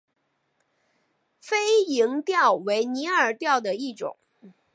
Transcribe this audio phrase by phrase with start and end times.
[1.39, 1.55] 飞
[1.85, 4.17] 蝇钓为拟饵钓的一种。